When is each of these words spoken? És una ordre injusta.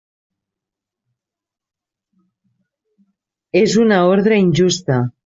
És 3.63 3.77
una 3.85 4.01
ordre 4.15 4.41
injusta. 4.49 4.99